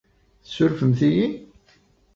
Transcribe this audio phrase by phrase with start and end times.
[0.45, 1.27] Tsurfemt-iyi?